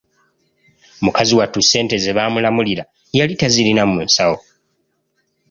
Mukazi 1.03 1.33
wattu 1.39 1.59
ssente 1.63 1.95
ze 2.03 2.11
baamulamulira 2.17 2.83
yali 3.17 3.33
tazirina 3.41 3.83
mu 3.91 3.97
nsawo. 4.05 4.37